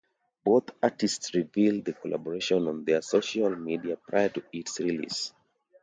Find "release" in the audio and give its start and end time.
4.79-5.31